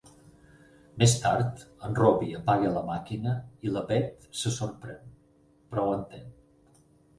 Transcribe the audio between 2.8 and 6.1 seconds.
màquina i la Beth se sorprèn, però ho